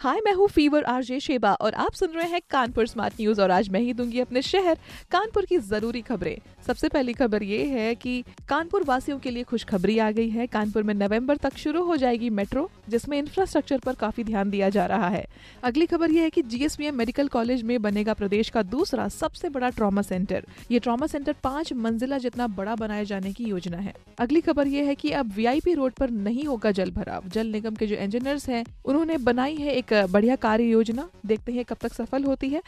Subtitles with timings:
[0.00, 3.50] हाय मैं हूँ fever RJ Sheba और आप सुन रहे हैं कानपुर स्मार्ट न्यूज़ और
[3.50, 4.78] आज मैं ही दूँगी अपने शहर
[5.10, 6.36] कानपुर की ज़रूरी खबरें।
[6.66, 10.82] सबसे पहली खबर ये है कि कानपुर वासियों के लिए खुशखबरी आ गई है। कानपुर
[10.82, 15.08] में नवंबर तक शुरू हो जाएगी मेट्रो, जिसमें इंफ्रास्ट्रक्चर पर काफ़ी ध्यान दिया जा रहा
[15.08, 15.24] है।
[15.62, 19.70] अगली खबर ये है कि जीएसवीएम मेडिकल कॉलेज में बनेगा प्रदेश का दूसरा सबसे बड़ा
[19.70, 24.40] ट्रामा सेंटर ये ट्रामा सेंटर पाँच मंजिला जितना बड़ा बनाए जाने की योजना है। अगली
[24.40, 27.86] खबर ये है की अब वीआईपी रोड पर नहीं होगा जल भराव। जल निगम के
[27.86, 32.24] जो इंजीनियर्स हैं, उन्होंने बनाई है एक बढ़िया कार्य योजना देखते हैं कब तक सफल
[32.24, 32.62] होती है।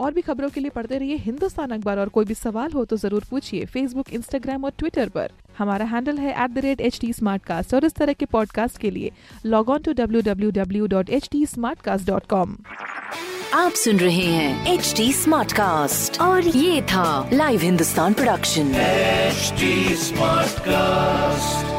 [0.00, 2.96] और भी खबरों के लिए पढ़ते रहिए हिंदुस्तान अखबार और कोई भी सवाल हो तो
[2.96, 7.12] ज़रूर पूछिए फेसबुक इंस्टाग्राम और ट्विटर पर। हमारा हैंडल है at the rate H T
[7.74, 9.12] और इस तरह के पॉडकास्ट के लिए
[9.46, 11.44] log on to W W W dot H T
[11.86, 12.56] dot com
[13.54, 18.72] आप सुन रहे हैं एच डी स्मार्ट कास्ट और ये था live Hindustan production
[19.36, 21.75] HD Smartcast.